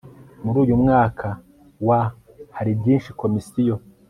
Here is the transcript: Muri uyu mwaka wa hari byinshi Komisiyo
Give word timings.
Muri 0.43 0.57
uyu 0.63 0.75
mwaka 0.83 1.27
wa 1.87 2.01
hari 2.55 2.71
byinshi 2.79 3.09
Komisiyo 3.21 3.75